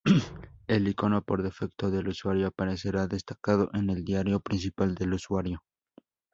El 0.65 0.87
icono 0.87 1.21
por 1.21 1.43
defecto 1.43 1.91
del 1.91 2.07
usuario 2.07 2.47
aparecerá 2.47 3.05
destacado 3.05 3.69
en 3.75 3.91
el 3.91 4.03
diario 4.03 4.39
principal 4.39 4.95
del 4.95 5.13
usuario. 5.13 5.61